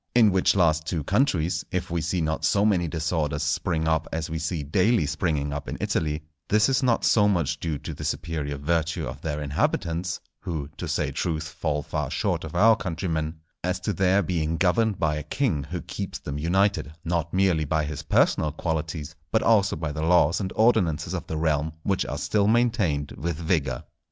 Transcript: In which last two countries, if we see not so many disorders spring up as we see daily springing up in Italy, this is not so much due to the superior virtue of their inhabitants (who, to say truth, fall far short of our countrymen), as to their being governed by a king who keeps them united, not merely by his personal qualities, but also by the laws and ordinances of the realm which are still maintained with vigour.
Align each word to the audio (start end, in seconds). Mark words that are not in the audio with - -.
In 0.15 0.31
which 0.31 0.55
last 0.55 0.87
two 0.87 1.03
countries, 1.03 1.63
if 1.69 1.91
we 1.91 2.01
see 2.01 2.21
not 2.21 2.43
so 2.43 2.65
many 2.65 2.87
disorders 2.87 3.43
spring 3.43 3.87
up 3.87 4.07
as 4.11 4.31
we 4.31 4.39
see 4.39 4.63
daily 4.63 5.05
springing 5.05 5.53
up 5.53 5.69
in 5.69 5.77
Italy, 5.79 6.23
this 6.49 6.69
is 6.69 6.81
not 6.81 7.05
so 7.05 7.27
much 7.27 7.59
due 7.59 7.77
to 7.77 7.93
the 7.93 8.03
superior 8.03 8.57
virtue 8.57 9.05
of 9.05 9.21
their 9.21 9.39
inhabitants 9.43 10.19
(who, 10.39 10.69
to 10.77 10.87
say 10.87 11.11
truth, 11.11 11.47
fall 11.47 11.83
far 11.83 12.09
short 12.09 12.43
of 12.43 12.55
our 12.55 12.75
countrymen), 12.75 13.35
as 13.63 13.79
to 13.81 13.93
their 13.93 14.23
being 14.23 14.57
governed 14.57 14.97
by 14.97 15.17
a 15.17 15.21
king 15.21 15.65
who 15.65 15.81
keeps 15.83 16.17
them 16.17 16.39
united, 16.39 16.93
not 17.05 17.31
merely 17.31 17.63
by 17.63 17.85
his 17.85 18.01
personal 18.01 18.51
qualities, 18.51 19.13
but 19.31 19.43
also 19.43 19.75
by 19.75 19.91
the 19.91 20.01
laws 20.01 20.41
and 20.41 20.51
ordinances 20.55 21.13
of 21.13 21.27
the 21.27 21.37
realm 21.37 21.73
which 21.83 22.07
are 22.07 22.17
still 22.17 22.47
maintained 22.47 23.11
with 23.17 23.35
vigour. 23.37 23.83